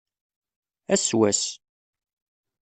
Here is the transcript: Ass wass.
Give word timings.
Ass 0.93 1.07
wass. 1.17 1.41